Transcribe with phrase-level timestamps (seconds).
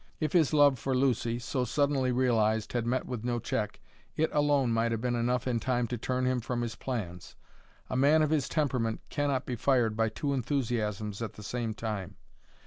[0.19, 3.79] If his love for Lucy, so suddenly realized, had met with no check,
[4.15, 7.35] it alone might have been enough in time to turn him from his plans.
[7.87, 12.15] A man of his temperament cannot be fired by two enthusiasms at the same time.